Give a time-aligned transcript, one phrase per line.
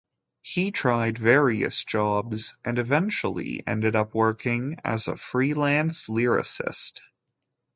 [0.41, 7.01] He tried various jobs and eventually ended up working as a freelance lyricist.